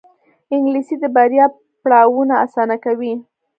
انګلیسي 0.53 0.95
د 0.99 1.03
بریا 1.15 1.45
پړاوونه 1.83 2.35
اسانه 2.45 2.75
کوي 2.85 3.13